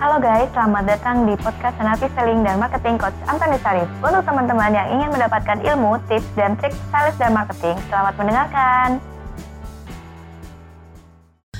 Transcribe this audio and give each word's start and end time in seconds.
Halo 0.00 0.16
guys, 0.16 0.48
selamat 0.56 0.96
datang 0.96 1.28
di 1.28 1.36
podcast 1.36 1.76
Senapi 1.76 2.08
Selling 2.16 2.40
dan 2.40 2.56
Marketing 2.56 2.96
Coach 2.96 3.12
Antoni 3.28 3.60
Sarif. 3.60 3.84
Untuk 4.00 4.24
teman-teman 4.24 4.72
yang 4.72 4.96
ingin 4.96 5.12
mendapatkan 5.12 5.60
ilmu, 5.60 6.00
tips, 6.08 6.24
dan 6.40 6.56
trik 6.56 6.72
sales 6.88 7.12
dan 7.20 7.36
marketing, 7.36 7.76
selamat 7.92 8.16
mendengarkan. 8.16 8.96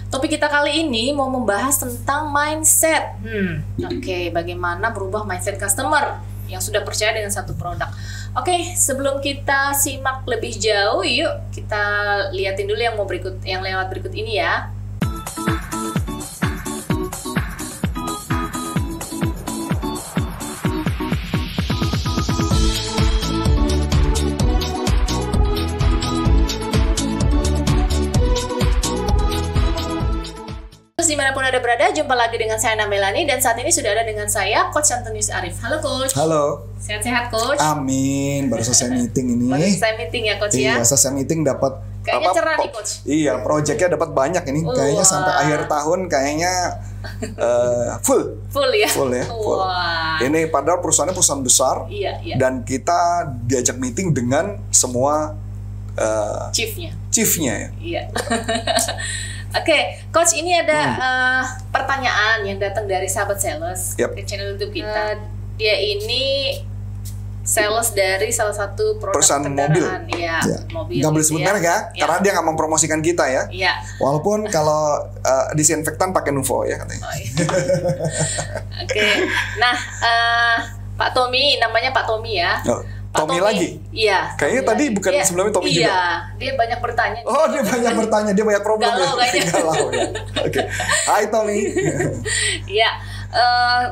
Topik 0.09 0.41
kita 0.41 0.49
kali 0.49 0.89
ini 0.89 1.13
mau 1.13 1.29
membahas 1.29 1.85
tentang 1.85 2.33
mindset. 2.33 3.13
Hmm, 3.21 3.61
oke, 3.77 4.01
okay, 4.01 4.33
bagaimana 4.33 4.89
berubah 4.89 5.29
mindset 5.29 5.61
customer 5.61 6.17
yang 6.49 6.65
sudah 6.65 6.81
percaya 6.81 7.13
dengan 7.13 7.29
satu 7.29 7.53
produk. 7.53 7.93
Oke, 8.41 8.57
okay, 8.57 8.61
sebelum 8.73 9.21
kita 9.21 9.77
simak 9.77 10.25
lebih 10.25 10.57
jauh, 10.57 11.05
yuk 11.05 11.45
kita 11.53 11.85
liatin 12.33 12.73
dulu 12.73 12.81
yang 12.81 12.97
mau 12.97 13.05
berikut, 13.05 13.37
yang 13.45 13.61
lewat 13.61 13.93
berikut 13.93 14.17
ini 14.17 14.41
ya. 14.41 14.73
Di 31.21 31.29
mana 31.29 31.37
pun 31.37 31.45
Anda 31.45 31.61
berada, 31.61 31.93
jumpa 31.93 32.17
lagi 32.17 32.41
dengan 32.41 32.57
saya 32.57 32.81
Namelani 32.81 33.29
dan 33.29 33.45
saat 33.45 33.61
ini 33.61 33.69
sudah 33.69 33.93
ada 33.93 34.09
dengan 34.09 34.25
saya 34.25 34.73
Coach 34.73 34.89
Antonius 34.89 35.29
Arif. 35.29 35.53
Halo 35.61 35.77
Coach. 35.77 36.17
Halo. 36.17 36.65
Sehat-sehat 36.81 37.29
Coach. 37.29 37.61
Amin. 37.61 38.49
Baru 38.49 38.65
selesai 38.65 38.89
meeting 38.89 39.37
ini. 39.37 39.53
Baru 39.53 39.61
selesai 39.61 40.01
meeting 40.01 40.33
ya 40.33 40.41
Coach 40.41 40.57
ya. 40.57 40.81
Iya, 40.81 40.89
selesai 40.89 41.13
meeting 41.13 41.45
dapat 41.45 41.77
Kayaknya 42.01 42.25
apa, 42.25 42.37
cerah 42.41 42.57
nih 42.57 42.71
Coach. 42.73 42.93
Iya, 43.05 43.33
proyeknya 43.45 43.89
dapat 44.01 44.17
banyak 44.17 44.45
ini. 44.49 44.61
Kayaknya 44.65 45.05
sampai 45.05 45.33
akhir 45.45 45.61
tahun 45.69 45.99
kayaknya 46.09 46.53
uh, 47.37 48.01
full. 48.09 48.41
Full 48.49 48.71
ya. 48.81 48.89
Full 48.89 49.13
ya. 49.13 49.25
Full. 49.29 49.61
Wah. 49.61 50.17
Ini 50.25 50.49
padahal 50.49 50.81
perusahaannya 50.81 51.13
perusahaan 51.13 51.45
besar. 51.45 51.85
Iya, 51.93 52.17
iya. 52.25 52.41
Dan 52.41 52.65
kita 52.65 53.29
diajak 53.45 53.77
meeting 53.77 54.17
dengan 54.17 54.57
semua 54.73 55.37
uh, 56.01 56.49
chiefnya. 56.57 56.97
Chiefnya 57.13 57.53
ya. 57.61 57.69
Iya. 57.77 58.03
Oke, 59.51 59.67
okay, 59.67 59.83
coach 60.15 60.39
ini 60.39 60.55
ada 60.55 60.79
hmm. 60.79 61.03
uh, 61.03 61.43
pertanyaan 61.75 62.47
yang 62.47 62.63
datang 62.63 62.87
dari 62.87 63.11
sahabat 63.11 63.43
sales 63.43 63.99
yep. 63.99 64.15
ke 64.15 64.23
channel 64.23 64.55
YouTube 64.55 64.71
kita. 64.71 65.19
Uh, 65.19 65.27
dia 65.59 65.75
ini 65.75 66.55
sales 67.43 67.91
dari 67.91 68.31
salah 68.31 68.55
satu 68.55 69.03
produk 69.03 69.19
perusahaan 69.19 69.43
kendaraan. 69.43 69.75
mobil. 69.75 70.15
Iya, 70.15 70.39
ya. 70.39 70.59
mobil. 70.71 71.03
Gak 71.03 71.11
boleh 71.11 71.27
sebut 71.27 71.43
ya. 71.43 71.47
merek 71.51 71.65
ya, 71.67 71.79
ya, 71.91 72.01
karena 72.07 72.17
dia 72.23 72.31
nggak 72.39 72.47
mempromosikan 72.47 73.01
kita 73.03 73.25
ya. 73.27 73.43
Iya. 73.51 73.73
Walaupun 73.99 74.47
kalau 74.55 75.03
uh, 75.03 75.47
disinfektan 75.59 76.15
pakai 76.15 76.31
Nuvo 76.31 76.63
ya 76.63 76.79
katanya. 76.79 77.11
Oh, 77.11 77.15
iya. 77.19 77.31
Oke, 78.87 78.95
okay. 78.95 79.15
nah 79.59 79.75
uh, 79.99 80.57
Pak 80.95 81.11
Tommy, 81.11 81.59
namanya 81.59 81.91
Pak 81.91 82.07
Tommy 82.07 82.39
ya. 82.39 82.63
Oh. 82.71 82.87
Tommy, 83.11 83.37
Tommy 83.37 83.39
lagi? 83.43 83.69
Iya. 83.91 84.39
Kayaknya 84.39 84.63
tadi 84.63 84.85
lagi. 84.87 84.97
bukan 84.97 85.13
iya, 85.13 85.25
sebelumnya 85.27 85.53
Tommy 85.53 85.71
iya, 85.71 85.77
juga. 85.77 85.91
Iya, 85.91 86.07
dia 86.39 86.53
banyak 86.55 86.79
bertanya. 86.79 87.21
Oh, 87.27 87.47
dia 87.51 87.63
banyak 87.67 87.95
bertanya, 87.99 88.33
dia 88.33 88.45
banyak 88.47 88.63
problem 88.63 88.87
Galau 88.87 89.03
ya. 89.03 89.15
kayaknya. 89.19 89.45
Galau 89.59 89.85
ya. 89.91 90.03
Oke. 90.07 90.11
Okay. 90.47 90.65
Hai 91.11 91.25
Tommy. 91.27 91.59
Iya. 92.81 92.91
uh, 93.35 93.83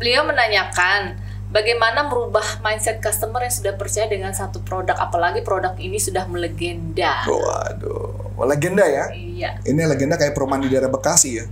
beliau 0.00 0.24
menanyakan 0.24 1.20
bagaimana 1.54 2.08
merubah 2.10 2.42
mindset 2.64 2.98
customer 2.98 3.44
yang 3.46 3.54
sudah 3.54 3.78
percaya 3.78 4.10
dengan 4.10 4.34
satu 4.34 4.64
produk 4.66 4.98
apalagi 4.98 5.44
produk 5.44 5.76
ini 5.78 6.00
sudah 6.02 6.26
melegenda. 6.26 7.22
Waduh, 7.28 8.23
legenda 8.42 8.82
ya? 8.82 9.06
Iya. 9.14 9.50
Ini 9.62 9.86
legenda 9.86 10.18
kayak 10.18 10.34
perumahan 10.34 10.66
di 10.66 10.74
daerah 10.74 10.90
Bekasi 10.90 11.38
ya. 11.38 11.44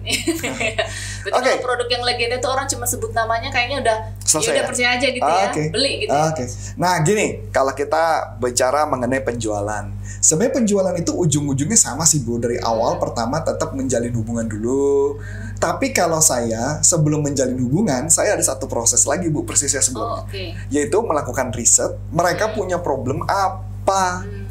Betul 1.24 1.39
okay. 1.39 1.62
produk 1.62 1.86
yang 1.86 2.02
legenda 2.02 2.42
itu 2.42 2.48
orang 2.50 2.66
cuma 2.66 2.83
sebut 2.91 3.14
namanya 3.14 3.55
kayaknya 3.55 3.78
udah 3.78 3.97
Selesai 4.27 4.50
ya 4.50 4.52
udah 4.58 4.64
ya? 4.64 4.69
percaya 4.69 4.89
aja 4.98 5.06
gitu 5.14 5.22
ah, 5.22 5.39
ya, 5.39 5.47
okay. 5.55 5.66
beli 5.70 5.92
gitu. 6.02 6.11
Ah, 6.11 6.34
Oke. 6.34 6.42
Okay. 6.42 6.48
Nah, 6.74 6.94
gini, 7.06 7.27
kalau 7.55 7.72
kita 7.77 8.34
bicara 8.42 8.83
mengenai 8.91 9.22
penjualan. 9.22 9.84
Sebenarnya 10.23 10.55
penjualan 10.62 10.95
itu 10.98 11.12
ujung-ujungnya 11.14 11.79
sama 11.79 12.02
sih 12.07 12.23
Bu 12.23 12.39
dari 12.39 12.58
awal 12.58 12.98
hmm. 12.98 13.02
pertama 13.02 13.42
tetap 13.42 13.74
menjalin 13.74 14.14
hubungan 14.18 14.46
dulu. 14.51 15.18
Hmm. 15.18 15.55
Tapi 15.62 15.95
kalau 15.95 16.18
saya 16.18 16.83
sebelum 16.83 17.23
menjalin 17.23 17.58
hubungan, 17.62 18.11
saya 18.11 18.34
ada 18.34 18.42
satu 18.42 18.67
proses 18.67 19.07
lagi 19.07 19.30
Bu 19.30 19.46
persisnya 19.46 19.83
sebelumnya. 19.83 20.23
Oh, 20.23 20.27
okay. 20.27 20.58
Yaitu 20.74 20.98
melakukan 20.98 21.55
riset, 21.55 21.95
mereka 22.11 22.51
hmm. 22.51 22.55
punya 22.58 22.78
problem 22.83 23.23
apa. 23.30 24.27
Hmm 24.27 24.42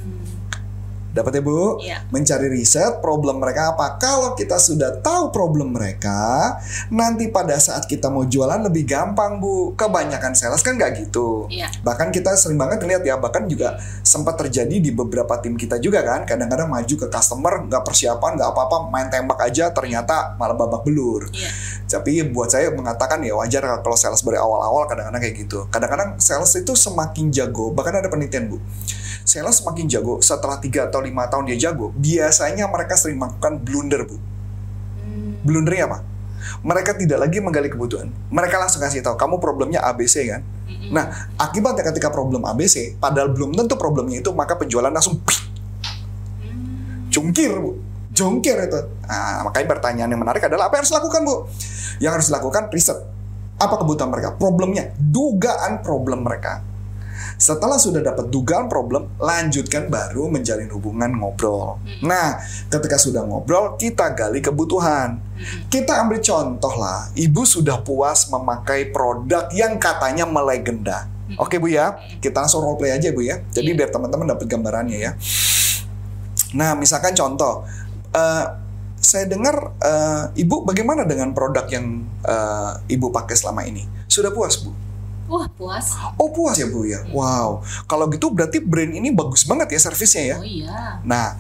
Dapat 1.11 1.31
ya 1.39 1.41
Bu? 1.44 1.59
Iya. 1.83 1.97
Mencari 2.07 2.47
riset 2.47 3.03
problem 3.03 3.44
mereka 3.44 3.75
apa. 3.75 3.99
Kalau 3.99 4.31
kita 4.31 4.55
sudah 4.55 5.03
tahu 5.03 5.27
problem 5.35 5.75
mereka, 5.75 6.55
nanti 6.88 7.27
pada 7.27 7.59
saat 7.59 7.83
kita 7.83 8.07
mau 8.07 8.23
jualan 8.23 8.63
lebih 8.63 8.88
gampang 8.88 9.44
Bu. 9.44 9.75
Kebanyakan 9.75 10.31
sales 10.31 10.63
kan 10.63 10.79
nggak 10.79 11.03
gitu. 11.03 11.51
Iya. 11.51 11.67
Bahkan 11.83 12.16
kita 12.16 12.31
sering 12.39 12.55
banget 12.55 12.88
lihat 12.88 13.03
ya, 13.03 13.19
bahkan 13.19 13.44
juga 13.51 13.75
sempat 14.07 14.39
terjadi 14.39 14.79
di 14.79 14.91
beberapa 14.95 15.35
tim 15.44 15.59
kita 15.59 15.83
juga 15.83 16.00
kan. 16.00 16.23
Kadang-kadang 16.23 16.71
maju 16.71 16.95
ke 16.95 17.07
customer, 17.11 17.67
nggak 17.67 17.83
persiapan, 17.83 18.39
nggak 18.39 18.50
apa-apa, 18.55 18.88
main 18.88 19.11
tembak 19.11 19.39
aja, 19.44 19.67
ternyata 19.75 20.39
malah 20.39 20.55
babak 20.55 20.88
belur. 20.88 21.27
Iya. 21.35 21.51
Tapi 21.91 22.23
buat 22.31 22.47
saya 22.47 22.71
mengatakan 22.71 23.19
ya 23.19 23.35
wajar 23.35 23.83
kalau 23.83 24.00
sales 24.00 24.23
dari 24.23 24.39
awal-awal 24.39 24.88
kadang-kadang 24.88 25.19
kayak 25.19 25.35
gitu. 25.44 25.67
Kadang-kadang 25.67 26.16
sales 26.23 26.55
itu 26.55 26.71
semakin 26.71 27.35
jago, 27.35 27.75
bahkan 27.75 28.00
ada 28.00 28.07
penelitian 28.07 28.47
Bu 28.47 28.63
sales 29.21 29.61
semakin 29.61 29.85
jago 29.85 30.17
setelah 30.19 30.57
tiga 30.57 30.89
atau 30.89 31.00
lima 31.01 31.28
tahun 31.28 31.50
dia 31.51 31.69
jago, 31.69 31.91
biasanya 31.97 32.69
mereka 32.69 32.95
sering 32.95 33.17
melakukan 33.17 33.59
blunder, 33.59 34.06
Bu. 34.07 34.16
Hmm. 34.16 34.22
Blundernya 35.44 35.85
apa? 35.89 36.00
Mereka 36.62 36.97
tidak 36.97 37.22
lagi 37.22 37.38
menggali 37.41 37.69
kebutuhan. 37.69 38.09
Mereka 38.29 38.57
langsung 38.57 38.81
kasih 38.81 39.06
tahu, 39.06 39.17
kamu 39.17 39.38
problemnya 39.38 39.81
ABC 39.84 40.29
kan? 40.29 40.41
Hmm. 40.69 40.89
Nah, 40.94 41.06
akibatnya 41.38 41.89
ketika 41.94 42.09
problem 42.13 42.45
ABC, 42.45 42.97
padahal 42.97 43.34
belum 43.34 43.53
tentu 43.57 43.75
problemnya 43.78 44.22
itu, 44.22 44.31
maka 44.34 44.57
penjualan 44.57 44.89
langsung 44.89 45.19
pih, 45.22 45.39
hmm. 46.45 47.09
jungkir, 47.09 47.51
Bu. 47.57 47.72
Jungkir 48.12 48.59
itu. 48.68 48.79
Nah, 49.07 49.47
makanya 49.47 49.68
pertanyaan 49.72 50.09
yang 50.12 50.22
menarik 50.22 50.44
adalah 50.44 50.68
apa 50.68 50.78
yang 50.78 50.83
harus 50.83 50.91
dilakukan, 50.94 51.22
Bu? 51.25 51.35
Yang 52.03 52.12
harus 52.19 52.28
dilakukan 52.33 52.63
riset. 52.69 53.00
Apa 53.62 53.78
kebutuhan 53.78 54.09
mereka? 54.09 54.33
Problemnya, 54.35 54.89
dugaan 54.97 55.85
problem 55.85 56.25
mereka 56.25 56.70
setelah 57.37 57.77
sudah 57.81 58.01
dapat 58.05 58.29
dugaan 58.29 58.69
problem, 58.69 59.09
lanjutkan 59.17 59.89
baru 59.89 60.29
menjalin 60.29 60.69
hubungan 60.69 61.11
ngobrol. 61.17 61.81
Hmm. 61.81 62.09
Nah, 62.09 62.37
ketika 62.69 63.01
sudah 63.01 63.25
ngobrol, 63.25 63.75
kita 63.75 64.13
gali 64.13 64.39
kebutuhan. 64.39 65.17
Hmm. 65.17 65.65
Kita 65.67 66.05
ambil 66.05 66.21
contoh 66.21 66.73
lah, 66.77 67.09
ibu 67.17 67.41
sudah 67.43 67.81
puas 67.81 68.29
memakai 68.29 68.93
produk 68.93 69.49
yang 69.53 69.81
katanya 69.81 70.29
melegenda. 70.29 71.09
Hmm. 71.31 71.41
Oke 71.41 71.57
bu 71.57 71.71
ya, 71.71 71.97
kita 72.19 72.43
langsung 72.43 72.61
role 72.61 72.77
play 72.77 72.93
aja 72.93 73.09
bu 73.09 73.23
ya. 73.23 73.39
Jadi 73.55 73.73
yeah. 73.73 73.77
biar 73.81 73.89
teman-teman 73.89 74.27
dapat 74.29 74.45
gambarannya 74.45 74.97
ya. 74.99 75.11
Nah, 76.51 76.75
misalkan 76.75 77.15
contoh, 77.15 77.63
uh, 78.11 78.45
saya 79.01 79.25
dengar 79.25 79.73
uh, 79.81 80.29
ibu 80.38 80.61
bagaimana 80.61 81.09
dengan 81.09 81.33
produk 81.33 81.65
yang 81.73 82.05
uh, 82.21 82.77
ibu 82.85 83.09
pakai 83.09 83.33
selama 83.33 83.65
ini? 83.65 83.88
Sudah 84.05 84.29
puas 84.29 84.61
bu? 84.61 84.69
Wah 85.31 85.47
puas. 85.47 85.96
Oh 86.19 86.28
puas 86.28 86.59
ya 86.59 86.68
bu 86.68 86.84
ya. 86.84 87.08
Wow. 87.16 87.64
Kalau 87.88 88.12
gitu 88.12 88.28
berarti 88.36 88.59
brand 88.59 88.92
ini 88.92 89.16
bagus 89.16 89.47
banget 89.47 89.72
ya 89.72 89.80
servisnya 89.80 90.36
ya. 90.36 90.38
Oh 90.38 90.44
iya. 90.44 91.00
Nah 91.08 91.40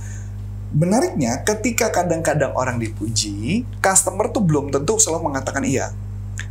menariknya 0.71 1.43
ketika 1.43 1.91
kadang-kadang 1.91 2.55
orang 2.55 2.79
dipuji, 2.79 3.67
customer 3.83 4.31
tuh 4.31 4.39
belum 4.39 4.71
tentu 4.71 4.95
selalu 4.95 5.27
mengatakan 5.27 5.67
iya. 5.67 5.91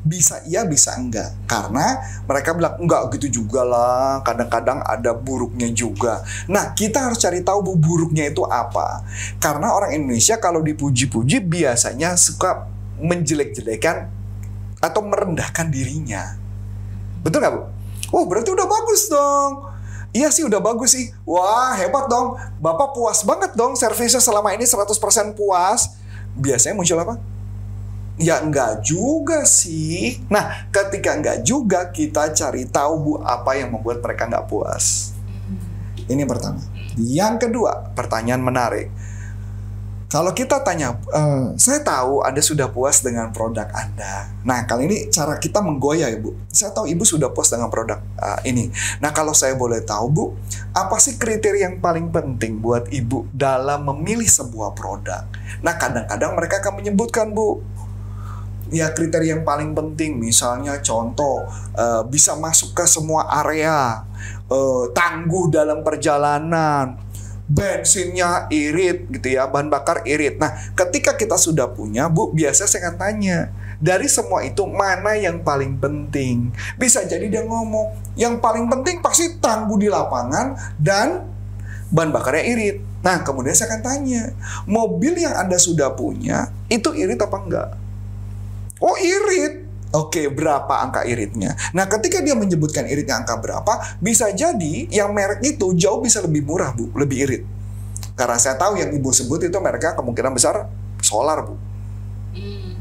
Bisa 0.00 0.40
iya 0.48 0.64
bisa 0.64 0.96
enggak 0.96 1.36
karena 1.44 2.00
mereka 2.24 2.56
bilang 2.56 2.80
enggak 2.80 3.12
gitu 3.16 3.44
juga 3.44 3.68
lah 3.68 4.24
kadang-kadang 4.24 4.80
ada 4.80 5.12
buruknya 5.12 5.68
juga 5.76 6.24
nah 6.48 6.72
kita 6.72 7.04
harus 7.04 7.20
cari 7.20 7.44
tahu 7.44 7.60
bu 7.60 7.72
buruknya 7.76 8.24
itu 8.32 8.40
apa 8.48 9.04
karena 9.36 9.76
orang 9.76 9.92
Indonesia 9.92 10.40
kalau 10.40 10.64
dipuji-puji 10.64 11.44
biasanya 11.44 12.16
suka 12.16 12.64
menjelek-jelekan 12.96 14.08
atau 14.80 15.00
merendahkan 15.04 15.68
dirinya 15.68 16.39
Betul 17.20 17.44
nggak 17.44 17.52
Bu? 17.54 17.60
Oh 18.10 18.24
berarti 18.26 18.50
udah 18.50 18.66
bagus 18.66 19.06
dong. 19.06 19.70
Iya 20.10 20.28
sih 20.34 20.42
udah 20.42 20.58
bagus 20.58 20.98
sih. 20.98 21.14
Wah 21.22 21.78
hebat 21.78 22.10
dong. 22.10 22.34
Bapak 22.58 22.96
puas 22.96 23.22
banget 23.22 23.54
dong 23.54 23.78
servisnya 23.78 24.18
selama 24.18 24.50
ini 24.56 24.66
100% 24.66 25.38
puas. 25.38 25.94
Biasanya 26.34 26.74
muncul 26.74 26.98
apa? 26.98 27.14
Ya 28.20 28.42
enggak 28.42 28.82
juga 28.82 29.46
sih. 29.46 30.18
Nah 30.26 30.66
ketika 30.74 31.14
enggak 31.14 31.46
juga 31.46 31.88
kita 31.88 32.34
cari 32.34 32.66
tahu 32.66 32.94
Bu 32.98 33.12
apa 33.22 33.54
yang 33.54 33.70
membuat 33.70 34.02
mereka 34.02 34.26
enggak 34.26 34.50
puas. 34.50 35.14
Ini 36.10 36.26
yang 36.26 36.30
pertama. 36.30 36.58
Yang 36.98 37.34
kedua 37.46 37.94
pertanyaan 37.94 38.42
menarik 38.42 38.90
kalau 40.10 40.34
kita 40.34 40.58
tanya, 40.66 40.98
e, 41.06 41.22
saya 41.54 41.86
tahu 41.86 42.26
Anda 42.26 42.42
sudah 42.42 42.66
puas 42.74 42.98
dengan 42.98 43.30
produk 43.30 43.70
Anda. 43.70 44.26
Nah, 44.42 44.66
kali 44.66 44.90
ini 44.90 44.98
cara 45.06 45.38
kita 45.38 45.62
menggoyah, 45.62 46.10
Ibu. 46.10 46.50
Saya 46.50 46.74
tahu 46.74 46.90
Ibu 46.90 47.06
sudah 47.06 47.30
puas 47.30 47.46
dengan 47.46 47.70
produk 47.70 48.02
uh, 48.18 48.42
ini. 48.42 48.74
Nah, 48.98 49.14
kalau 49.14 49.30
saya 49.30 49.54
boleh 49.54 49.86
tahu, 49.86 50.06
Bu, 50.10 50.24
apa 50.74 50.98
sih 50.98 51.14
kriteria 51.14 51.70
yang 51.70 51.76
paling 51.78 52.10
penting 52.10 52.58
buat 52.58 52.90
Ibu 52.90 53.30
dalam 53.30 53.86
memilih 53.86 54.26
sebuah 54.26 54.74
produk? 54.74 55.30
Nah, 55.62 55.78
kadang-kadang 55.78 56.34
mereka 56.34 56.58
akan 56.58 56.82
menyebutkan, 56.82 57.30
Bu, 57.30 57.62
ya 58.70 58.90
kriteria 58.90 59.38
yang 59.38 59.44
paling 59.46 59.74
penting 59.74 60.18
misalnya 60.18 60.78
contoh 60.78 61.42
eh, 61.74 62.02
bisa 62.06 62.38
masuk 62.38 62.72
ke 62.72 62.86
semua 62.86 63.26
area 63.42 64.06
eh, 64.46 64.84
tangguh 64.94 65.50
dalam 65.50 65.82
perjalanan 65.82 67.09
bensinnya 67.50 68.46
irit 68.54 69.10
gitu 69.10 69.34
ya 69.34 69.50
bahan 69.50 69.66
bakar 69.66 70.06
irit. 70.06 70.38
Nah 70.38 70.54
ketika 70.78 71.18
kita 71.18 71.34
sudah 71.34 71.66
punya 71.74 72.06
bu 72.06 72.30
biasa 72.30 72.70
saya 72.70 72.86
akan 72.86 72.96
tanya 72.96 73.50
dari 73.82 74.06
semua 74.06 74.46
itu 74.46 74.62
mana 74.70 75.18
yang 75.18 75.42
paling 75.42 75.74
penting? 75.82 76.54
Bisa 76.78 77.02
jadi 77.02 77.26
dia 77.26 77.42
ngomong 77.42 78.14
yang 78.14 78.38
paling 78.38 78.70
penting 78.70 79.02
pasti 79.02 79.34
tangguh 79.42 79.82
di 79.82 79.90
lapangan 79.90 80.54
dan 80.78 81.26
bahan 81.90 82.14
bakarnya 82.14 82.46
irit. 82.54 82.76
Nah 83.02 83.26
kemudian 83.26 83.58
saya 83.58 83.74
akan 83.74 83.82
tanya 83.82 84.30
mobil 84.70 85.18
yang 85.18 85.34
anda 85.34 85.58
sudah 85.58 85.90
punya 85.98 86.54
itu 86.70 86.94
irit 86.94 87.18
apa 87.18 87.34
enggak? 87.34 87.68
Oh 88.78 88.94
irit 88.94 89.59
Oke, 89.90 90.30
berapa 90.30 90.86
angka 90.86 91.02
iritnya? 91.02 91.58
Nah, 91.74 91.90
ketika 91.90 92.22
dia 92.22 92.38
menyebutkan 92.38 92.86
iritnya 92.86 93.18
angka 93.18 93.34
berapa, 93.42 93.98
bisa 93.98 94.30
jadi 94.30 94.86
yang 94.86 95.10
merek 95.10 95.42
itu 95.42 95.74
jauh 95.74 95.98
bisa 95.98 96.22
lebih 96.22 96.46
murah, 96.46 96.70
Bu, 96.70 96.94
lebih 96.94 97.26
irit. 97.26 97.42
Karena 98.14 98.38
saya 98.38 98.54
tahu 98.54 98.78
yang 98.78 98.94
Ibu 98.94 99.10
sebut 99.10 99.42
itu 99.42 99.58
mereknya 99.58 99.98
kemungkinan 99.98 100.30
besar 100.30 100.70
solar, 101.02 101.42
Bu. 101.42 101.58
Hmm. 102.38 102.78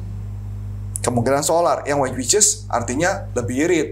Kemungkinan 1.02 1.42
solar, 1.42 1.82
yang 1.90 1.98
which 1.98 2.38
is 2.38 2.70
artinya 2.70 3.26
lebih 3.34 3.58
irit. 3.66 3.90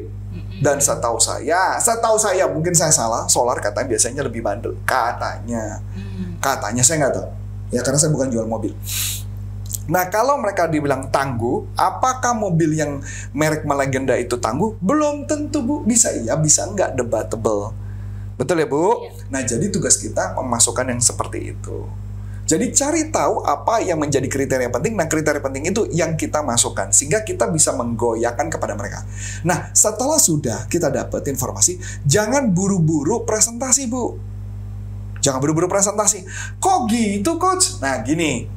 Dan 0.58 0.78
setahu 0.78 1.18
saya, 1.18 1.78
setahu 1.82 2.18
saya 2.18 2.46
mungkin 2.50 2.74
saya 2.74 2.94
salah, 2.94 3.26
solar 3.30 3.58
katanya 3.62 3.94
biasanya 3.94 4.22
lebih 4.26 4.42
bandel. 4.46 4.78
Katanya. 4.86 5.82
Hmm. 5.94 6.38
Katanya 6.38 6.86
saya 6.86 7.06
nggak 7.06 7.14
tahu. 7.18 7.28
Ya 7.74 7.82
karena 7.82 7.98
saya 7.98 8.14
bukan 8.14 8.30
jual 8.30 8.46
mobil. 8.46 8.74
Nah 9.88 10.12
kalau 10.12 10.36
mereka 10.40 10.68
dibilang 10.68 11.08
tangguh, 11.08 11.64
apakah 11.80 12.36
mobil 12.36 12.76
yang 12.76 13.00
merek 13.32 13.64
melegenda 13.64 14.14
itu 14.20 14.36
tangguh? 14.36 14.76
Belum 14.84 15.24
tentu 15.24 15.64
bu, 15.64 15.84
bisa 15.88 16.12
iya, 16.12 16.36
bisa 16.36 16.68
enggak, 16.68 16.96
debatable. 17.00 17.72
Betul 18.36 18.62
ya 18.62 18.68
bu? 18.68 18.84
Iya. 18.84 19.12
Nah 19.32 19.42
jadi 19.48 19.66
tugas 19.72 19.96
kita 19.98 20.36
memasukkan 20.36 20.92
yang 20.92 21.02
seperti 21.02 21.56
itu. 21.56 21.88
Jadi 22.48 22.72
cari 22.72 23.12
tahu 23.12 23.44
apa 23.44 23.84
yang 23.84 24.00
menjadi 24.00 24.24
kriteria 24.32 24.72
penting. 24.72 24.96
Nah 24.96 25.12
kriteria 25.12 25.44
penting 25.44 25.68
itu 25.68 25.84
yang 25.92 26.16
kita 26.16 26.40
masukkan 26.40 26.88
sehingga 26.96 27.28
kita 27.28 27.52
bisa 27.52 27.76
menggoyahkan 27.76 28.48
kepada 28.48 28.72
mereka. 28.80 29.04
Nah 29.44 29.68
setelah 29.76 30.16
sudah 30.16 30.64
kita 30.72 30.88
dapat 30.88 31.28
informasi, 31.28 31.76
jangan 32.08 32.56
buru-buru 32.56 33.28
presentasi 33.28 33.92
bu. 33.92 34.16
Jangan 35.20 35.44
buru-buru 35.44 35.68
presentasi. 35.68 36.24
Kok 36.64 36.88
gitu 36.88 37.36
coach? 37.36 37.84
Nah 37.84 38.00
gini, 38.00 38.48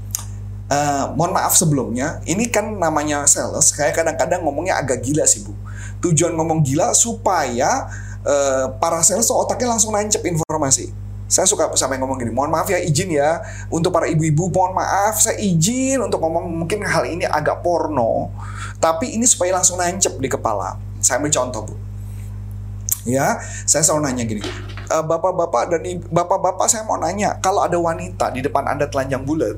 Eh, 0.71 1.05
mohon 1.19 1.35
maaf 1.35 1.59
sebelumnya, 1.59 2.23
ini 2.31 2.47
kan 2.47 2.63
namanya 2.79 3.27
sales. 3.27 3.75
Kayak 3.75 3.99
kadang-kadang 3.99 4.47
ngomongnya 4.47 4.79
agak 4.79 5.03
gila 5.03 5.27
sih 5.27 5.43
bu. 5.43 5.51
Tujuan 5.99 6.31
ngomong 6.39 6.63
gila 6.63 6.95
supaya 6.95 7.91
eh, 8.23 8.71
para 8.79 9.03
sales 9.03 9.27
tuh 9.27 9.35
otaknya 9.35 9.75
langsung 9.75 9.91
nancep 9.91 10.23
informasi. 10.23 10.95
Saya 11.27 11.47
suka 11.51 11.75
sampai 11.75 11.99
ngomong 11.99 12.23
gini, 12.23 12.31
mohon 12.31 12.55
maaf 12.55 12.71
ya 12.71 12.79
izin 12.79 13.11
ya 13.11 13.43
untuk 13.71 13.91
para 13.95 14.07
ibu-ibu, 14.07 14.51
mohon 14.51 14.75
maaf 14.75 15.19
saya 15.19 15.39
izin 15.43 16.03
untuk 16.03 16.23
ngomong 16.23 16.47
mungkin 16.47 16.83
hal 16.87 17.07
ini 17.07 17.23
agak 17.23 17.63
porno, 17.63 18.35
tapi 18.83 19.15
ini 19.15 19.27
supaya 19.27 19.59
langsung 19.59 19.79
nancep 19.79 20.19
di 20.19 20.27
kepala. 20.27 20.75
Saya 20.99 21.23
ambil 21.23 21.31
contoh 21.31 21.63
bu. 21.71 21.75
Ya, 23.07 23.39
saya 23.63 23.87
selalu 23.87 24.11
nanya 24.11 24.25
gini, 24.27 24.43
"Eh, 24.91 25.03
bapak-bapak 25.07 25.71
dan 25.71 25.87
bapak-bapak 26.11 26.67
saya 26.67 26.83
mau 26.83 26.99
nanya, 26.99 27.39
kalau 27.39 27.63
ada 27.63 27.79
wanita 27.79 28.35
di 28.35 28.43
depan 28.43 28.67
anda 28.67 28.91
telanjang 28.91 29.23
bulat, 29.23 29.55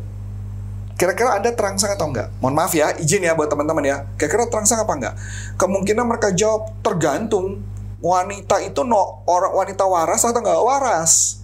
Kira-kira 0.97 1.35
Anda 1.35 1.51
terangsang 1.51 1.95
atau 1.97 2.09
enggak? 2.13 2.31
Mohon 2.39 2.55
maaf 2.63 2.73
ya, 2.77 2.95
izin 2.95 3.27
ya 3.27 3.35
buat 3.35 3.51
teman-teman 3.51 3.83
ya. 3.83 3.97
Kira-kira 4.15 4.47
terangsang 4.47 4.85
apa 4.85 4.93
enggak? 4.95 5.15
Kemungkinan 5.59 6.05
mereka 6.07 6.31
jawab 6.31 6.71
tergantung. 6.85 7.65
Wanita 8.03 8.59
itu 8.63 8.83
no, 8.83 9.23
orang 9.31 9.55
wanita 9.55 9.87
waras 9.87 10.27
atau 10.27 10.43
enggak 10.43 10.59
waras? 10.59 11.43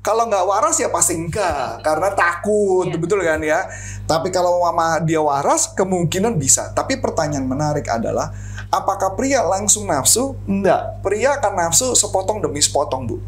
Kalau 0.00 0.24
nggak 0.32 0.46
waras 0.48 0.80
ya 0.80 0.88
pasti 0.88 1.12
enggak, 1.12 1.84
karena 1.84 2.08
takut, 2.16 2.88
Iya. 2.88 2.96
betul 2.96 3.20
kan 3.20 3.36
ya? 3.44 3.68
Tapi 4.08 4.32
kalau 4.32 4.64
mama 4.64 4.96
dia 5.04 5.20
waras, 5.20 5.68
kemungkinan 5.76 6.40
bisa. 6.40 6.72
Tapi 6.72 6.96
pertanyaan 7.04 7.44
menarik 7.44 7.84
adalah, 7.84 8.32
apakah 8.72 9.12
pria 9.12 9.44
langsung 9.44 9.84
nafsu? 9.84 10.40
Enggak, 10.48 11.04
pria 11.04 11.36
akan 11.36 11.52
nafsu 11.52 11.92
sepotong 11.92 12.40
demi 12.40 12.64
sepotong, 12.64 13.04
Bu. 13.04 13.20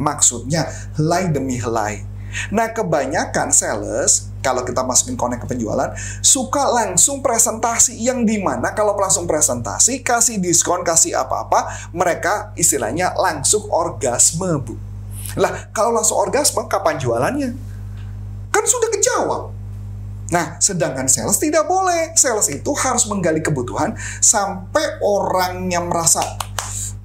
Maksudnya, 0.00 0.64
helai 0.96 1.28
demi 1.28 1.60
helai. 1.60 2.00
Nah, 2.48 2.72
kebanyakan 2.72 3.52
sales, 3.52 4.32
kalau 4.46 4.62
kita 4.62 4.86
masukin 4.86 5.18
connect 5.18 5.42
ke 5.42 5.50
penjualan, 5.50 5.90
suka 6.22 6.70
langsung 6.70 7.18
presentasi 7.18 7.98
yang 7.98 8.22
di 8.22 8.38
mana 8.38 8.70
kalau 8.78 8.94
langsung 8.94 9.26
presentasi, 9.26 10.06
kasih 10.06 10.38
diskon, 10.38 10.86
kasih 10.86 11.18
apa-apa, 11.18 11.90
mereka 11.90 12.54
istilahnya 12.54 13.10
langsung 13.18 13.66
orgasme, 13.74 14.62
Bu. 14.62 14.78
Lah, 15.34 15.74
kalau 15.74 15.90
langsung 15.98 16.22
orgasme, 16.22 16.62
kapan 16.70 16.94
jualannya? 17.02 17.50
Kan 18.54 18.64
sudah 18.64 18.88
kejawab. 18.94 19.42
Nah, 20.30 20.58
sedangkan 20.62 21.10
sales 21.10 21.38
tidak 21.42 21.66
boleh. 21.66 22.14
Sales 22.14 22.46
itu 22.50 22.70
harus 22.78 23.06
menggali 23.10 23.42
kebutuhan 23.42 23.94
sampai 24.22 25.02
orangnya 25.02 25.82
merasa 25.82 26.22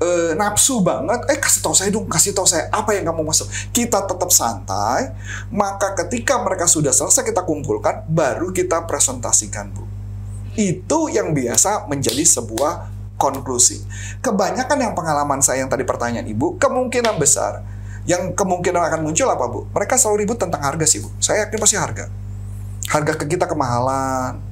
eh, 0.01 0.31
nafsu 0.33 0.81
banget. 0.81 1.29
Eh, 1.29 1.37
kasih 1.37 1.61
tahu 1.61 1.75
saya 1.77 1.93
dong, 1.93 2.09
kasih 2.09 2.33
tahu 2.33 2.49
saya 2.49 2.67
apa 2.73 2.97
yang 2.97 3.05
kamu 3.05 3.21
maksud. 3.21 3.47
Kita 3.69 4.03
tetap 4.09 4.33
santai. 4.33 5.13
Maka 5.53 5.93
ketika 6.03 6.41
mereka 6.41 6.65
sudah 6.65 6.89
selesai 6.89 7.21
kita 7.21 7.45
kumpulkan, 7.45 8.03
baru 8.09 8.49
kita 8.49 8.89
presentasikan, 8.89 9.69
Bu. 9.71 9.85
Itu 10.57 11.07
yang 11.07 11.31
biasa 11.31 11.87
menjadi 11.87 12.25
sebuah 12.27 12.91
konklusi. 13.15 13.79
Kebanyakan 14.19 14.77
yang 14.81 14.93
pengalaman 14.97 15.39
saya 15.39 15.63
yang 15.63 15.71
tadi 15.71 15.85
pertanyaan 15.85 16.25
Ibu, 16.25 16.57
kemungkinan 16.57 17.15
besar 17.21 17.61
yang 18.09 18.33
kemungkinan 18.33 18.81
akan 18.81 18.99
muncul 19.05 19.29
apa, 19.29 19.45
Bu? 19.45 19.69
Mereka 19.71 19.95
selalu 19.95 20.25
ribut 20.25 20.37
tentang 20.41 20.65
harga 20.65 20.83
sih, 20.89 21.05
Bu. 21.05 21.13
Saya 21.21 21.45
yakin 21.47 21.57
pasti 21.61 21.77
harga. 21.77 22.09
Harga 22.89 23.13
ke 23.15 23.25
kita 23.29 23.45
kemahalan. 23.45 24.50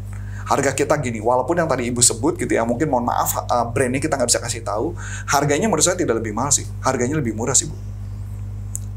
Harga 0.50 0.74
kita 0.74 0.98
gini, 0.98 1.22
walaupun 1.22 1.62
yang 1.62 1.70
tadi 1.70 1.86
ibu 1.94 2.02
sebut 2.02 2.34
gitu 2.42 2.50
ya, 2.50 2.66
mungkin 2.66 2.90
mohon 2.90 3.06
maaf 3.06 3.38
uh, 3.46 3.70
brandnya 3.70 4.02
kita 4.02 4.18
nggak 4.18 4.30
bisa 4.34 4.42
kasih 4.42 4.66
tahu. 4.66 4.98
Harganya 5.30 5.70
menurut 5.70 5.86
saya 5.86 5.94
tidak 5.94 6.18
lebih 6.18 6.34
mahal 6.34 6.50
sih, 6.50 6.66
harganya 6.82 7.22
lebih 7.22 7.38
murah 7.38 7.54
sih 7.54 7.70
bu. 7.70 7.78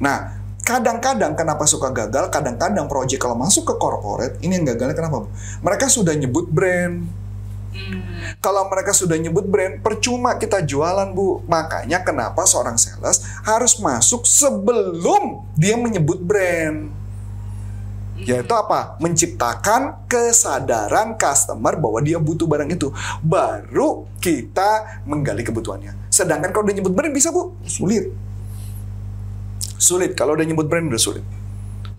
Nah, 0.01 0.41
kadang-kadang 0.65 1.37
kenapa 1.37 1.69
suka 1.69 1.93
gagal? 1.93 2.33
Kadang-kadang 2.33 2.89
project 2.89 3.21
kalau 3.21 3.37
masuk 3.37 3.69
ke 3.69 3.75
corporate, 3.77 4.41
ini 4.41 4.57
yang 4.57 4.73
gagalnya 4.73 4.97
kenapa 4.97 5.23
bu? 5.23 5.29
Mereka 5.61 5.93
sudah 5.93 6.17
nyebut 6.17 6.49
brand, 6.49 7.05
Hmm. 7.73 8.37
kalau 8.45 8.69
mereka 8.69 8.93
sudah 8.93 9.17
nyebut 9.17 9.49
brand, 9.49 9.81
percuma 9.81 10.37
kita 10.37 10.61
jualan, 10.61 11.09
Bu. 11.17 11.41
Makanya 11.49 12.05
kenapa 12.05 12.45
seorang 12.45 12.77
sales 12.77 13.25
harus 13.49 13.81
masuk 13.81 14.29
sebelum 14.29 15.41
dia 15.57 15.81
menyebut 15.81 16.21
brand. 16.21 16.93
Yaitu 18.25 18.55
apa? 18.55 18.97
Menciptakan 19.03 20.07
kesadaran 20.07 21.19
customer 21.19 21.77
bahwa 21.79 21.99
dia 22.01 22.19
butuh 22.23 22.47
barang 22.47 22.71
itu. 22.71 22.91
Baru 23.21 24.07
kita 24.23 25.03
menggali 25.07 25.43
kebutuhannya. 25.43 26.09
Sedangkan 26.09 26.51
kalau 26.55 26.65
udah 26.67 26.77
nyebut 26.77 26.93
brand 26.95 27.13
bisa, 27.15 27.35
Bu? 27.35 27.55
Sulit. 27.67 28.13
Sulit. 29.77 30.15
Kalau 30.15 30.39
udah 30.39 30.47
nyebut 30.47 30.67
brand 30.67 30.87
udah 30.87 31.01
sulit. 31.01 31.25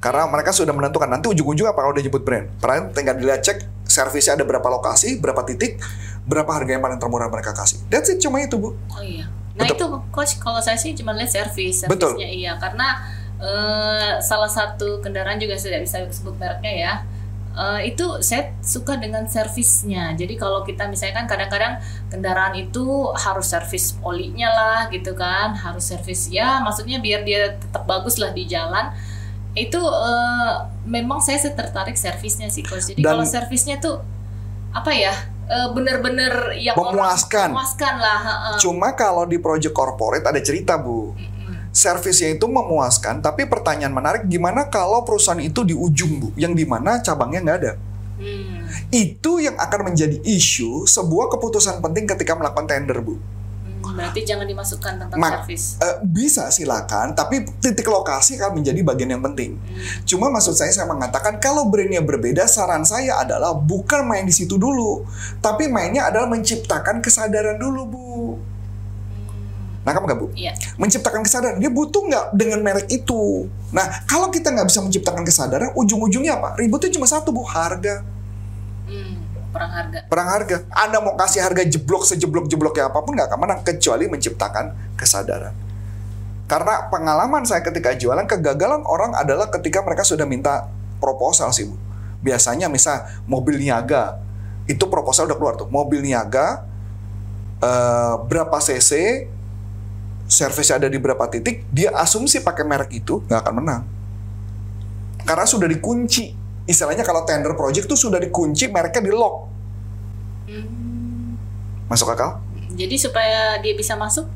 Karena 0.03 0.27
mereka 0.27 0.51
sudah 0.51 0.75
menentukan 0.75 1.07
nanti 1.07 1.31
ujung-ujung 1.31 1.63
apa 1.63 1.79
kalau 1.79 1.95
udah 1.95 2.03
nyebut 2.03 2.27
brand. 2.27 2.51
Padahal 2.59 2.91
tinggal 2.91 3.15
dilihat 3.15 3.39
cek 3.39 3.87
servisnya 3.87 4.35
ada 4.35 4.43
berapa 4.43 4.67
lokasi, 4.67 5.15
berapa 5.23 5.47
titik, 5.47 5.79
berapa 6.27 6.49
harga 6.51 6.75
yang 6.75 6.83
paling 6.83 6.99
termurah 6.99 7.31
mereka 7.31 7.55
kasih. 7.55 7.79
That's 7.87 8.11
it, 8.11 8.19
cuma 8.19 8.43
itu, 8.43 8.59
Bu. 8.59 8.75
Oh 8.91 8.99
iya. 8.99 9.31
Nah 9.53 9.69
Betul. 9.69 9.77
itu 9.77 9.87
coach 10.09 10.33
kalau 10.41 10.57
saya 10.59 10.75
sih 10.81 10.97
cuma 10.97 11.13
lihat 11.13 11.29
servis, 11.29 11.85
Betul. 11.85 12.17
servisnya 12.17 12.29
iya 12.33 12.51
karena 12.57 13.05
eh, 13.43 14.11
salah 14.23 14.47
satu 14.47 15.03
kendaraan 15.03 15.35
juga 15.35 15.59
saya 15.59 15.75
tidak 15.77 15.83
bisa 15.83 15.97
sebut 16.15 16.35
mereknya 16.39 16.73
ya. 16.73 16.93
Eh, 17.53 17.93
itu 17.93 18.23
saya 18.23 18.49
suka 18.65 18.97
dengan 18.97 19.29
servisnya. 19.29 20.15
Jadi 20.17 20.39
kalau 20.39 20.63
kita 20.63 20.89
misalnya 20.89 21.21
kan 21.21 21.27
kadang-kadang 21.29 21.77
kendaraan 22.09 22.55
itu 22.57 22.81
harus 23.13 23.51
servis 23.51 23.93
olinya 24.01 24.49
lah 24.49 24.79
gitu 24.89 25.13
kan, 25.13 25.53
harus 25.53 25.85
servis 25.85 26.31
ya 26.31 26.63
maksudnya 26.63 26.97
biar 26.97 27.21
dia 27.21 27.53
tetap 27.59 27.83
bagus 27.85 28.17
lah 28.17 28.31
di 28.31 28.47
jalan. 28.47 28.89
Itu 29.53 29.77
eh, 29.85 30.53
memang 30.87 31.21
saya 31.21 31.37
tertarik 31.43 31.93
servisnya 31.93 32.49
sih 32.49 32.63
coach. 32.63 32.89
Jadi 32.89 33.03
Dan- 33.05 33.21
kalau 33.21 33.25
servisnya 33.27 33.77
tuh 33.77 33.99
apa 34.73 34.89
ya? 34.95 35.13
bener-bener 35.75 36.55
yang 36.55 36.73
Memuaskan. 36.73 37.51
memuaskan 37.51 37.99
lah. 37.99 38.19
Cuma 38.57 38.95
kalau 38.95 39.27
di 39.27 39.37
project 39.37 39.75
corporate 39.75 40.23
ada 40.23 40.39
cerita, 40.39 40.79
Bu. 40.79 41.11
Servisnya 41.73 42.37
itu 42.37 42.45
memuaskan, 42.45 43.25
tapi 43.25 43.49
pertanyaan 43.49 43.89
menarik 43.89 44.29
gimana 44.29 44.69
kalau 44.69 45.01
perusahaan 45.01 45.41
itu 45.41 45.65
di 45.65 45.73
ujung, 45.73 46.21
Bu, 46.21 46.29
yang 46.37 46.53
di 46.53 46.69
mana 46.69 47.01
cabangnya 47.01 47.41
nggak 47.41 47.57
ada. 47.65 47.73
Hmm. 48.21 48.69
Itu 48.93 49.41
yang 49.41 49.57
akan 49.57 49.89
menjadi 49.89 50.21
isu 50.21 50.85
sebuah 50.85 51.33
keputusan 51.33 51.81
penting 51.81 52.05
ketika 52.05 52.37
melakukan 52.37 52.69
tender, 52.69 53.01
Bu. 53.01 53.17
Hmm. 53.17 53.33
Hmm, 53.83 54.01
berarti 54.01 54.25
jangan 54.25 54.47
dimasukkan 54.49 54.93
tentang 55.05 55.17
Ma- 55.21 55.31
service. 55.37 55.77
Eh, 55.77 55.95
bisa 56.01 56.49
silakan, 56.49 57.13
tapi 57.13 57.45
titik 57.61 57.85
lokasi 57.85 58.41
akan 58.41 58.57
menjadi 58.57 58.81
bagian 58.81 59.13
yang 59.13 59.21
penting. 59.21 59.59
Cuma 60.07 60.33
maksud 60.33 60.57
saya 60.57 60.73
saya 60.73 60.89
mengatakan 60.89 61.37
kalau 61.37 61.69
brandnya 61.69 62.01
berbeda, 62.01 62.49
saran 62.49 62.87
saya 62.87 63.21
adalah 63.21 63.53
bukan 63.53 64.07
main 64.07 64.25
di 64.25 64.33
situ 64.33 64.57
dulu, 64.57 65.05
tapi 65.43 65.69
mainnya 65.69 66.09
adalah 66.09 66.25
menciptakan 66.25 67.05
kesadaran 67.05 67.61
dulu 67.61 67.81
bu. 67.85 68.05
Nah 69.83 69.91
kamu 69.91 70.03
nggak 70.07 70.19
bu? 70.19 70.27
Iya. 70.35 70.55
Menciptakan 70.79 71.21
kesadaran, 71.27 71.59
dia 71.59 71.67
butuh 71.67 72.07
nggak 72.07 72.25
dengan 72.39 72.59
merek 72.63 72.87
itu. 72.87 73.51
Nah 73.75 74.07
kalau 74.07 74.31
kita 74.31 74.51
nggak 74.51 74.67
bisa 74.71 74.79
menciptakan 74.79 75.23
kesadaran, 75.27 75.69
ujung-ujungnya 75.75 76.39
apa? 76.39 76.55
Ributnya 76.55 76.91
cuma 76.95 77.03
satu 77.03 77.35
bu, 77.35 77.43
harga. 77.43 78.01
Hmm, 78.87 79.19
perang 79.51 79.71
harga. 79.71 79.99
Perang 80.07 80.29
harga. 80.31 80.57
Anda 80.71 80.97
mau 81.03 81.19
kasih 81.19 81.43
harga 81.43 81.63
jeblok 81.67 82.07
sejeblok-jebloknya 82.07 82.87
apa 82.87 82.99
pun 83.03 83.11
nggak 83.15 83.27
akan 83.27 83.39
menang 83.43 83.59
kecuali 83.67 84.07
menciptakan 84.07 84.95
kesadaran. 84.95 85.51
Karena 86.47 86.87
pengalaman 86.87 87.43
saya 87.43 87.63
ketika 87.63 87.95
jualan 87.95 88.23
kegagalan 88.27 88.83
orang 88.87 89.15
adalah 89.15 89.51
ketika 89.51 89.83
mereka 89.83 90.07
sudah 90.07 90.23
minta 90.23 90.67
proposal 91.03 91.51
sih 91.51 91.67
bu. 91.67 91.75
Biasanya 92.23 92.71
misal 92.71 93.03
mobil 93.27 93.59
niaga 93.59 94.23
itu 94.63 94.87
proposal 94.87 95.27
udah 95.27 95.35
keluar 95.35 95.55
tuh 95.59 95.67
mobil 95.67 95.99
niaga 95.99 96.63
eh, 97.59 98.15
berapa 98.31 98.55
cc 98.63 98.91
servis 100.33 100.73
ada 100.73 100.89
di 100.89 100.97
berapa 100.97 101.29
titik 101.29 101.69
dia 101.69 101.93
asumsi 101.93 102.41
pakai 102.41 102.65
merek 102.65 102.89
itu 102.97 103.21
nggak 103.29 103.39
akan 103.45 103.53
menang. 103.61 103.83
Karena 105.23 105.45
sudah 105.45 105.69
dikunci. 105.69 106.41
Istilahnya 106.63 107.03
kalau 107.03 107.27
tender 107.27 107.53
project 107.59 107.91
tuh 107.91 107.99
sudah 107.99 108.17
dikunci 108.17 108.71
mereknya 108.71 109.03
di 109.03 109.11
lock 109.11 109.51
Hmm, 110.43 111.39
masuk 111.87 112.11
akal? 112.11 112.43
Jadi 112.75 112.99
supaya 112.99 113.55
dia 113.63 113.71
bisa 113.71 113.95
masuk, 113.95 114.27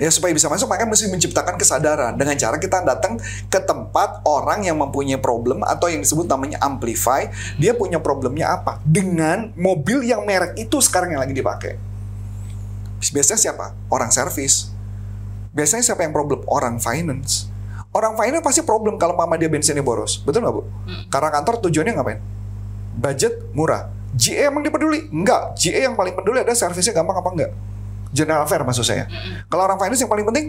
ya 0.00 0.08
supaya 0.08 0.32
bisa 0.32 0.48
masuk 0.48 0.64
makanya 0.64 0.96
mesti 0.96 1.12
menciptakan 1.12 1.60
kesadaran. 1.60 2.16
Dengan 2.16 2.40
cara 2.40 2.56
kita 2.56 2.80
datang 2.80 3.20
ke 3.52 3.60
tempat 3.60 4.24
orang 4.24 4.64
yang 4.64 4.80
mempunyai 4.80 5.20
problem 5.20 5.60
atau 5.60 5.92
yang 5.92 6.00
disebut 6.00 6.24
namanya 6.24 6.56
amplify 6.64 7.28
dia 7.60 7.76
punya 7.76 8.00
problemnya 8.00 8.56
apa? 8.56 8.80
Dengan 8.88 9.52
mobil 9.60 10.08
yang 10.08 10.24
merek 10.24 10.56
itu 10.56 10.80
sekarang 10.80 11.12
yang 11.12 11.20
lagi 11.20 11.36
dipakai. 11.36 11.76
Biasanya 13.12 13.40
siapa? 13.52 13.76
Orang 13.92 14.08
service 14.08 14.72
biasanya 15.56 15.82
siapa 15.82 16.04
yang 16.04 16.12
problem? 16.12 16.44
Orang 16.44 16.76
finance. 16.76 17.48
Orang 17.96 18.12
finance 18.20 18.44
pasti 18.44 18.60
problem 18.60 19.00
kalau 19.00 19.16
mama 19.16 19.40
dia 19.40 19.48
bensinnya 19.48 19.80
boros. 19.80 20.20
Betul 20.20 20.44
nggak 20.44 20.54
bu? 20.54 20.62
Karena 21.08 21.32
kantor 21.32 21.64
tujuannya 21.64 21.92
ngapain? 21.96 22.20
Budget 23.00 23.40
murah. 23.56 23.88
GE 24.12 24.52
emang 24.52 24.60
dia 24.60 24.72
peduli? 24.72 25.08
Enggak 25.08 25.56
GE 25.56 25.80
yang 25.80 25.96
paling 25.96 26.12
peduli 26.12 26.44
ada 26.44 26.52
servisnya 26.52 26.92
gampang 26.92 27.16
apa 27.16 27.30
enggak 27.32 27.52
general 28.16 28.48
fair 28.48 28.62
maksud 28.64 28.84
saya. 28.86 29.04
Kalau 29.52 29.68
orang 29.68 29.76
finance 29.76 30.00
yang 30.00 30.10
paling 30.12 30.26
penting 30.28 30.46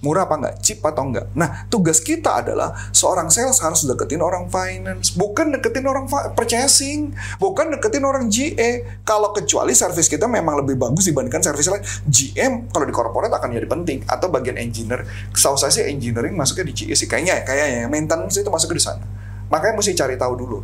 murah 0.00 0.24
apa 0.24 0.34
enggak, 0.40 0.54
cheap 0.64 0.80
atau 0.80 1.04
enggak. 1.04 1.28
Nah, 1.36 1.68
tugas 1.68 2.00
kita 2.00 2.40
adalah 2.40 2.72
seorang 2.90 3.28
sales 3.28 3.60
harus 3.60 3.84
deketin 3.84 4.24
orang 4.24 4.48
finance, 4.48 5.12
bukan 5.12 5.52
deketin 5.52 5.84
orang 5.84 6.08
purchasing, 6.32 7.12
bukan 7.36 7.76
deketin 7.76 8.04
orang 8.04 8.32
GE. 8.32 9.04
Kalau 9.04 9.36
kecuali 9.36 9.76
service 9.76 10.08
kita 10.08 10.24
memang 10.24 10.64
lebih 10.64 10.80
bagus 10.80 11.08
dibandingkan 11.08 11.44
service 11.44 11.68
lain. 11.68 11.84
GM 12.08 12.72
kalau 12.72 12.84
di 12.88 12.94
corporate 12.94 13.32
akan 13.32 13.52
jadi 13.52 13.68
penting 13.68 13.98
atau 14.08 14.32
bagian 14.32 14.56
engineer. 14.56 15.04
Setahu 15.36 15.60
saya 15.60 15.72
sih 15.72 15.84
engineering 15.84 16.32
masuknya 16.32 16.72
di 16.72 16.74
GE 16.74 16.94
sih 16.96 17.08
kayaknya 17.08 17.40
ya, 17.40 17.42
kayaknya 17.44 17.88
maintenance 17.92 18.40
itu 18.40 18.48
masuknya 18.48 18.76
di 18.80 18.84
sana. 18.84 19.04
Makanya 19.50 19.74
mesti 19.82 19.92
cari 19.98 20.14
tahu 20.14 20.32
dulu. 20.38 20.58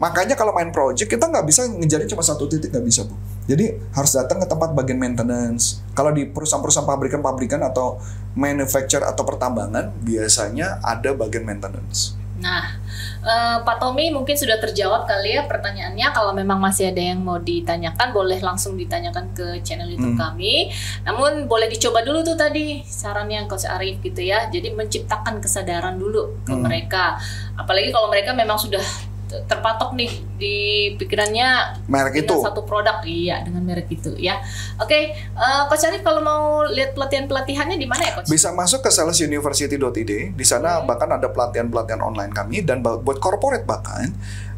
Makanya 0.00 0.34
kalau 0.34 0.56
main 0.56 0.72
project 0.72 1.12
kita 1.12 1.28
nggak 1.28 1.44
bisa 1.44 1.68
ngejarin 1.68 2.08
cuma 2.08 2.24
satu 2.24 2.48
titik 2.48 2.72
nggak 2.72 2.84
bisa 2.84 3.04
bu. 3.04 3.14
Jadi 3.44 3.76
harus 3.92 4.12
datang 4.16 4.40
ke 4.40 4.46
tempat 4.48 4.72
bagian 4.72 4.96
maintenance. 4.96 5.84
Kalau 5.92 6.10
di 6.10 6.24
perusahaan-perusahaan 6.24 6.88
pabrikan-pabrikan 6.88 7.60
atau 7.60 8.00
manufacture 8.32 9.04
atau 9.04 9.22
pertambangan 9.22 9.92
biasanya 10.00 10.80
ada 10.80 11.12
bagian 11.12 11.44
maintenance. 11.44 12.16
Nah, 12.34 12.76
eh, 13.22 13.56
Pak 13.62 13.78
Tommy 13.78 14.10
mungkin 14.10 14.34
sudah 14.34 14.58
terjawab 14.60 15.06
kali 15.06 15.38
ya 15.38 15.46
pertanyaannya. 15.46 16.08
Kalau 16.12 16.32
memang 16.34 16.58
masih 16.60 16.90
ada 16.90 17.00
yang 17.00 17.22
mau 17.22 17.38
ditanyakan, 17.38 18.10
boleh 18.12 18.42
langsung 18.42 18.74
ditanyakan 18.76 19.32
ke 19.32 19.62
channel 19.64 19.88
YouTube 19.88 20.18
Hmm. 20.18 20.34
kami. 20.34 20.68
Namun 21.06 21.46
boleh 21.46 21.70
dicoba 21.70 22.02
dulu 22.04 22.20
tuh 22.26 22.36
tadi 22.36 22.82
sarannya 22.84 23.46
Coach 23.48 23.64
Arif 23.64 24.02
gitu 24.02 24.20
ya. 24.20 24.50
Jadi 24.50 24.74
menciptakan 24.76 25.40
kesadaran 25.40 25.96
dulu 25.96 26.36
ke 26.44 26.52
Hmm. 26.52 26.66
mereka. 26.66 27.16
Apalagi 27.54 27.94
kalau 27.94 28.10
mereka 28.10 28.34
memang 28.36 28.58
sudah 28.58 28.82
terpatok 29.28 29.96
nih 29.98 30.12
di 30.36 30.56
pikirannya 31.00 31.82
Merek 31.90 32.24
itu. 32.26 32.36
satu 32.38 32.62
produk, 32.62 33.02
iya 33.02 33.42
dengan 33.42 33.64
merek 33.66 33.90
itu 33.90 34.14
ya. 34.20 34.38
Oke, 34.78 35.14
eh, 35.16 35.62
Coach 35.70 35.84
Arif 35.88 36.04
kalau 36.06 36.22
mau 36.22 36.62
lihat 36.68 36.94
pelatihan 36.94 37.26
pelatihannya 37.26 37.76
di 37.80 37.86
mana 37.88 38.02
ya 38.04 38.12
Coach? 38.20 38.30
Bisa 38.30 38.54
masuk 38.54 38.84
ke 38.84 38.90
salesuniversity.id. 38.94 40.12
Di 40.36 40.46
sana 40.46 40.82
Oke. 40.82 40.86
bahkan 40.92 41.10
ada 41.10 41.28
pelatihan-pelatihan 41.32 42.00
online 42.04 42.32
kami 42.32 42.62
dan 42.62 42.84
buat 42.84 43.18
corporate 43.18 43.66
bahkan 43.66 44.12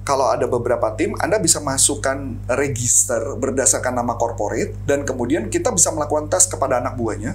kalau 0.06 0.30
ada 0.30 0.46
beberapa 0.46 0.94
tim 0.94 1.18
Anda 1.18 1.42
bisa 1.42 1.58
masukkan 1.58 2.38
register 2.46 3.34
berdasarkan 3.42 3.90
nama 3.98 4.14
corporate 4.14 4.78
dan 4.86 5.02
kemudian 5.02 5.50
kita 5.50 5.74
bisa 5.74 5.90
melakukan 5.90 6.30
tes 6.30 6.46
kepada 6.46 6.78
anak 6.78 6.94
buahnya. 6.94 7.34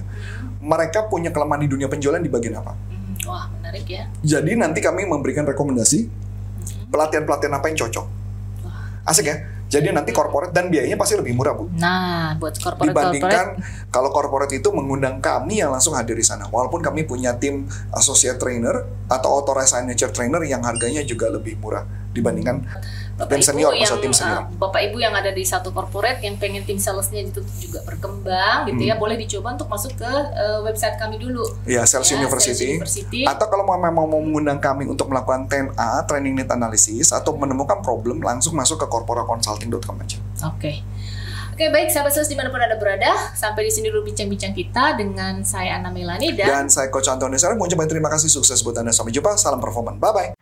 Mereka 0.62 1.12
punya 1.12 1.28
kelemahan 1.28 1.66
di 1.66 1.68
dunia 1.68 1.92
penjualan 1.92 2.22
di 2.22 2.32
bagian 2.32 2.64
apa? 2.64 2.72
Hmm, 2.72 3.28
Wah 3.28 3.44
menarik 3.60 3.84
ya. 3.84 4.08
Jadi 4.24 4.56
nanti 4.56 4.80
kami 4.80 5.04
memberikan 5.04 5.44
rekomendasi 5.44 6.21
pelatihan-pelatihan 6.92 7.56
apa 7.56 7.66
yang 7.72 7.78
cocok. 7.80 8.06
Asik 9.08 9.26
ya? 9.26 9.36
Jadi 9.72 9.88
nanti 9.88 10.12
corporate 10.12 10.52
dan 10.52 10.68
biayanya 10.68 11.00
pasti 11.00 11.16
lebih 11.16 11.32
murah, 11.32 11.56
Bu. 11.56 11.72
Nah, 11.80 12.36
buat 12.36 12.52
corporate 12.60 12.92
Dibandingkan 12.92 13.46
kalau 13.88 14.12
corporate 14.12 14.52
itu 14.60 14.68
mengundang 14.68 15.16
kami 15.24 15.64
yang 15.64 15.72
langsung 15.72 15.96
hadir 15.96 16.12
di 16.12 16.20
sana. 16.20 16.44
Walaupun 16.52 16.84
kami 16.84 17.08
punya 17.08 17.32
tim 17.40 17.64
associate 17.96 18.36
trainer 18.36 18.84
atau 19.08 19.40
authorized 19.40 19.72
signature 19.72 20.12
trainer 20.12 20.44
yang 20.44 20.60
harganya 20.68 21.00
juga 21.00 21.32
lebih 21.32 21.56
murah 21.56 21.88
dibandingkan 22.12 22.68
Bapak 23.14 23.28
tim 23.28 23.38
Ibu 23.38 23.46
senior, 23.46 23.72
yang 23.72 23.82
masa 23.84 23.96
tim 23.98 24.12
senior. 24.12 24.40
uh, 24.40 24.56
Bapak 24.56 24.80
Ibu 24.82 24.96
yang 24.98 25.12
ada 25.12 25.28
di 25.28 25.42
satu 25.42 25.68
corporate 25.68 26.20
yang 26.20 26.36
pengen 26.36 26.62
tim 26.62 26.76
salesnya 26.76 27.22
itu 27.22 27.38
juga 27.58 27.84
berkembang 27.84 28.64
gitu 28.66 28.78
Hmm. 28.78 28.88
ya, 28.88 28.94
boleh 28.94 29.16
dicoba 29.16 29.52
untuk 29.52 29.68
masuk 29.68 29.92
ke 29.94 30.08
uh, 30.08 30.60
website 30.62 30.96
kami 30.96 31.16
dulu. 31.16 31.44
ya 31.64 31.84
Sales 31.84 32.06
Ya, 32.06 32.16
University. 32.16 32.50
Sales 32.50 32.72
University. 32.74 33.20
Atau 33.22 33.46
kalau 33.46 33.62
mau 33.62 33.76
memang 33.76 33.94
mau 34.02 34.18
mengundang 34.18 34.56
kami 34.58 34.84
untuk 34.84 35.06
melakukan 35.06 35.44
10A 35.44 35.76
training 36.04 36.34
need 36.34 36.48
analysis 36.48 37.10
atau 37.10 37.34
menemukan 37.34 37.78
problem 37.80 38.18
langsung 38.18 38.52
masuk 38.52 38.76
ke 38.76 38.86
corporateconsulting.com 38.86 39.96
aja. 39.98 40.18
Oke. 40.46 40.80
Oke 41.52 41.68
baik 41.68 41.92
sahabat 41.92 42.10
sales 42.10 42.26
di 42.26 42.34
mana 42.34 42.48
pun 42.48 42.58
anda 42.58 42.74
berada 42.74 43.12
sampai 43.32 43.62
di 43.62 43.70
sini 43.70 43.86
dulu 43.86 44.02
bincang-bincang 44.02 44.50
kita 44.50 44.96
dengan 44.96 45.44
saya 45.44 45.76
Ana 45.76 45.92
Melani 45.92 46.32
dan, 46.32 46.48
Dan 46.48 46.64
saya 46.66 46.88
Coach 46.88 47.06
Antoni 47.06 47.36
Sarah 47.36 47.54
mengucapkan 47.54 47.84
terima 47.84 48.08
kasih 48.08 48.26
sukses 48.26 48.56
buat 48.60 48.72
Anda. 48.74 48.88
Sampai 48.90 49.12
jumpa. 49.12 49.36
Salam 49.36 49.60
performan. 49.60 50.00
Bye 50.00 50.10
bye. 50.10 50.41